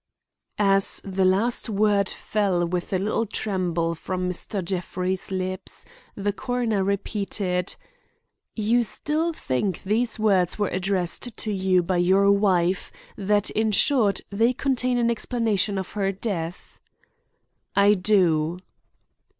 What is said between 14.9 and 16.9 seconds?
an explanation of her death?"